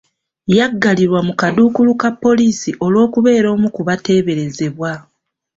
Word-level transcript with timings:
Yaggalirwa 0.57 1.19
mu 1.27 1.33
kaduukulu 1.41 1.91
ka 2.01 2.09
poliisi 2.23 2.69
olw'okubeera 2.85 3.47
omu 3.55 3.67
ku 3.75 3.81
bateeberezebwa. 3.87 4.91